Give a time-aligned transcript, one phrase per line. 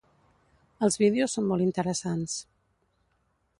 [0.87, 2.39] Els vídeos són molt interessants.